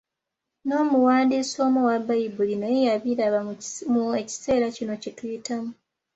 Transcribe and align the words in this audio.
N'omuwandiisi 0.67 1.57
omu 1.65 1.79
owa 1.83 1.97
Bbayibuli 2.03 2.55
naye 2.57 2.79
yabiraba 2.89 3.39
mu 3.91 4.01
ekiseera 4.21 4.67
kino 4.75 4.93
kye 5.01 5.11
tuyitamu. 5.17 5.71